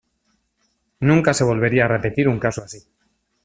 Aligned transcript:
Nunca 1.01 1.31
se 1.35 1.43
volvería 1.43 1.85
a 1.85 1.87
repetir 1.87 2.27
un 2.27 2.39
caso 2.39 2.63
así. 2.63 2.79